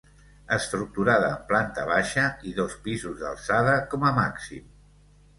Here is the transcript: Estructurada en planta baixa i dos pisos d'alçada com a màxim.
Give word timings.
Estructurada 0.55 1.25
en 1.33 1.43
planta 1.51 1.83
baixa 1.89 2.23
i 2.51 2.53
dos 2.59 2.77
pisos 2.87 3.19
d'alçada 3.19 3.75
com 3.93 4.07
a 4.09 4.15
màxim. 4.21 4.65